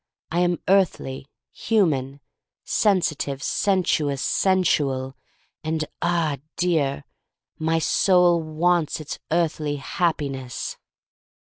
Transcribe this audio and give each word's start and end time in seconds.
I 0.31 0.39
am 0.39 0.57
earthly, 0.67 1.27
human— 1.51 2.21
sensitive, 2.63 3.43
sensuous, 3.43 4.19
sensual, 4.19 5.15
and, 5.63 5.85
ah, 6.01 6.37
dear, 6.57 7.03
my 7.59 7.77
soul 7.77 8.41
wants 8.41 8.99
its 8.99 9.19
earthly 9.29 9.77
Happi 9.77 10.31
ness! 10.31 10.77